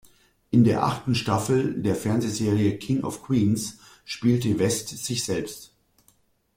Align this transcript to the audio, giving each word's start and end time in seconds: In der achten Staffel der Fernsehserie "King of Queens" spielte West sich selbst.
In 0.49 0.63
der 0.63 0.81
achten 0.83 1.13
Staffel 1.13 1.79
der 1.83 1.93
Fernsehserie 1.95 2.77
"King 2.79 3.03
of 3.03 3.21
Queens" 3.21 3.77
spielte 4.03 4.57
West 4.57 4.89
sich 4.89 5.23
selbst. 5.23 5.75